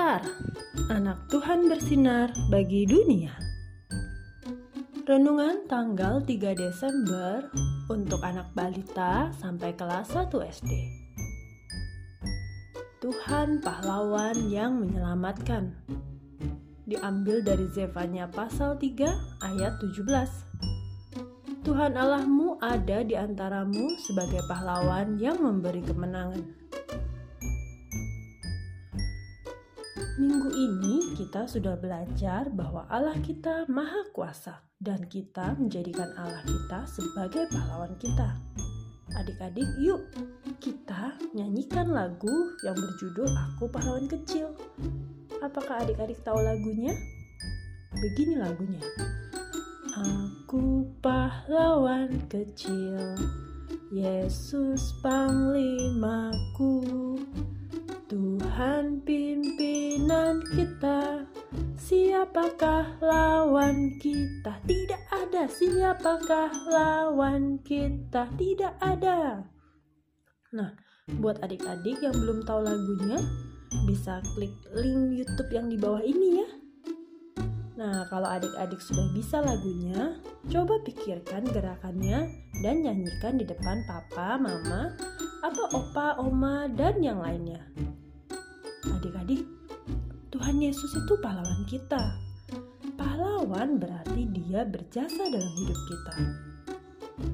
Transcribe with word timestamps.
Star, 0.00 0.24
anak 0.88 1.28
Tuhan 1.28 1.68
bersinar 1.68 2.32
bagi 2.48 2.88
dunia. 2.88 3.36
Renungan 5.04 5.68
tanggal 5.68 6.24
3 6.24 6.56
Desember 6.56 7.44
untuk 7.84 8.24
anak 8.24 8.48
balita 8.56 9.28
sampai 9.36 9.76
kelas 9.76 10.08
1 10.16 10.32
SD. 10.56 10.72
Tuhan 13.04 13.60
pahlawan 13.60 14.40
yang 14.48 14.80
menyelamatkan. 14.80 15.76
Diambil 16.88 17.44
dari 17.44 17.68
Zefanya 17.68 18.24
pasal 18.32 18.80
3 18.80 19.04
ayat 19.52 19.84
17. 19.84 21.60
Tuhan 21.60 21.92
Allahmu 22.00 22.56
ada 22.64 23.04
di 23.04 23.20
antaramu 23.20 23.92
sebagai 24.00 24.40
pahlawan 24.48 25.20
yang 25.20 25.44
memberi 25.44 25.84
kemenangan. 25.84 26.69
Minggu 30.18 30.50
ini 30.50 31.14
kita 31.14 31.46
sudah 31.46 31.78
belajar 31.78 32.50
bahwa 32.50 32.88
Allah 32.90 33.14
kita 33.22 33.68
maha 33.70 34.08
kuasa 34.10 34.64
dan 34.80 35.06
kita 35.06 35.54
menjadikan 35.54 36.10
Allah 36.18 36.42
kita 36.42 36.88
sebagai 36.88 37.46
pahlawan 37.52 37.94
kita. 38.00 38.34
Adik-adik, 39.14 39.66
yuk 39.78 40.00
kita 40.58 41.14
nyanyikan 41.34 41.92
lagu 41.92 42.32
yang 42.62 42.78
berjudul 42.78 43.26
Aku 43.26 43.70
Pahlawan 43.70 44.06
Kecil. 44.06 44.50
Apakah 45.42 45.86
adik-adik 45.86 46.18
tahu 46.26 46.38
lagunya? 46.42 46.94
Begini 47.94 48.38
lagunya. 48.38 48.82
Aku 49.90 50.86
pahlawan 51.02 52.30
kecil, 52.30 53.18
Yesus 53.90 54.94
panglimaku, 55.02 56.80
Tuhan 58.06 59.02
pimpinan 60.30 60.38
kita 60.54 60.98
Siapakah 61.74 63.02
lawan 63.02 63.98
kita? 63.98 64.62
Tidak 64.62 65.02
ada 65.10 65.50
Siapakah 65.50 66.50
lawan 66.70 67.58
kita? 67.66 68.30
Tidak 68.38 68.78
ada 68.78 69.42
Nah, 70.54 70.70
buat 71.18 71.42
adik-adik 71.42 71.98
yang 71.98 72.14
belum 72.14 72.46
tahu 72.46 72.62
lagunya 72.62 73.18
Bisa 73.90 74.22
klik 74.38 74.54
link 74.70 75.18
Youtube 75.18 75.50
yang 75.50 75.66
di 75.66 75.74
bawah 75.74 76.02
ini 76.02 76.28
ya 76.38 76.48
Nah, 77.80 78.04
kalau 78.12 78.28
adik-adik 78.28 78.76
sudah 78.76 79.08
bisa 79.16 79.40
lagunya, 79.40 80.20
coba 80.52 80.84
pikirkan 80.84 81.48
gerakannya 81.48 82.28
dan 82.60 82.84
nyanyikan 82.84 83.40
di 83.40 83.48
depan 83.48 83.80
papa, 83.88 84.36
mama, 84.36 84.92
atau 85.40 85.64
opa, 85.72 86.20
oma, 86.20 86.68
dan 86.68 87.00
yang 87.00 87.24
lainnya. 87.24 87.64
Tuhan 90.50 90.66
Yesus 90.66 90.98
itu 90.98 91.14
pahlawan 91.22 91.62
kita. 91.62 92.18
Pahlawan 92.98 93.78
berarti 93.78 94.26
dia 94.34 94.66
berjasa 94.66 95.30
dalam 95.30 95.52
hidup 95.62 95.78
kita. 95.86 96.14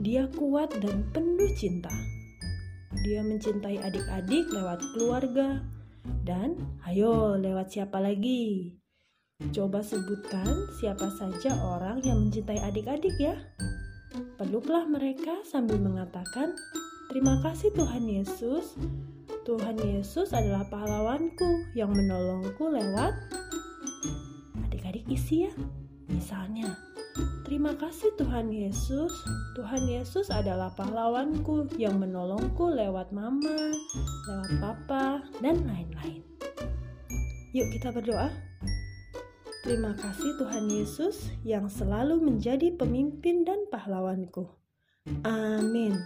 Dia 0.00 0.24
kuat 0.32 0.72
dan 0.80 1.04
penuh 1.12 1.52
cinta. 1.52 1.92
Dia 3.04 3.20
mencintai 3.20 3.84
adik-adik 3.84 4.48
lewat 4.48 4.80
keluarga. 4.96 5.60
Dan 6.24 6.56
ayo 6.88 7.36
lewat 7.36 7.76
siapa 7.76 8.00
lagi? 8.00 8.80
Coba 9.52 9.84
sebutkan 9.84 10.72
siapa 10.80 11.12
saja 11.12 11.52
orang 11.68 12.00
yang 12.08 12.16
mencintai 12.16 12.64
adik-adik 12.64 13.12
ya. 13.20 13.36
Peluklah 14.40 14.88
mereka 14.88 15.36
sambil 15.44 15.76
mengatakan, 15.76 16.56
Terima 17.12 17.44
kasih 17.44 17.76
Tuhan 17.76 18.08
Yesus 18.08 18.72
Tuhan 19.42 19.74
Yesus 19.82 20.30
adalah 20.30 20.62
pahlawanku 20.70 21.74
yang 21.74 21.90
menolongku 21.90 22.62
lewat 22.70 23.10
adik-adik 24.70 25.02
isi 25.10 25.50
ya. 25.50 25.52
Misalnya, 26.06 26.78
terima 27.42 27.74
kasih 27.74 28.14
Tuhan 28.14 28.54
Yesus. 28.54 29.10
Tuhan 29.58 29.82
Yesus 29.90 30.30
adalah 30.30 30.70
pahlawanku 30.78 31.74
yang 31.74 31.98
menolongku 31.98 32.70
lewat 32.70 33.10
mama, 33.10 33.74
lewat 34.30 34.50
papa, 34.62 35.26
dan 35.42 35.66
lain-lain. 35.66 36.22
Yuk 37.50 37.66
kita 37.74 37.90
berdoa. 37.90 38.30
Terima 39.66 39.94
kasih 39.98 40.38
Tuhan 40.38 40.70
Yesus 40.70 41.34
yang 41.42 41.66
selalu 41.66 42.22
menjadi 42.22 42.74
pemimpin 42.78 43.42
dan 43.42 43.66
pahlawanku. 43.70 44.46
Amin. 45.26 45.98